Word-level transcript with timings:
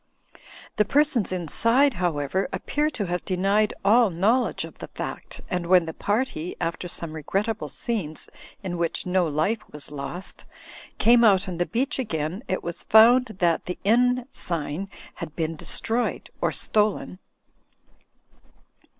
The 0.77 0.83
per 0.85 1.03
sons 1.03 1.31
inside, 1.31 1.93
however, 1.93 2.49
appear 2.51 2.89
to 2.89 3.05
have 3.05 3.23
denied 3.23 3.71
all 3.85 4.09
know 4.09 4.41
ledge 4.45 4.65
of 4.65 4.79
the 4.79 4.87
fact, 4.87 5.41
and 5.47 5.67
when 5.67 5.85
the 5.85 5.93
party 5.93 6.55
(after 6.59 6.87
some 6.87 7.13
re 7.13 7.21
grettable 7.21 7.69
scenes 7.69 8.27
in 8.63 8.79
which 8.79 9.05
no 9.05 9.27
life 9.27 9.61
was 9.71 9.91
lost) 9.91 10.45
came 10.97 11.23
out 11.23 11.47
on 11.47 11.59
the 11.59 11.67
beach 11.67 11.99
again, 11.99 12.41
it 12.47 12.63
was 12.63 12.83
foimd 12.83 13.37
that 13.37 13.67
the 13.67 13.77
inn 13.83 14.25
sign 14.31 14.89
had 15.13 15.35
been 15.35 15.55
destroyed 15.55 16.31
or 16.41 16.51
stolen. 16.51 17.19